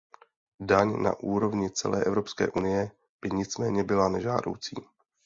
Daň 0.69 1.01
na 1.03 1.11
úrovni 1.33 1.69
celé 1.69 2.03
Evropské 2.03 2.47
unie 2.51 2.91
by 3.21 3.29
nicméně 3.31 3.83
byla 3.83 4.09
nežádoucí. 4.09 4.75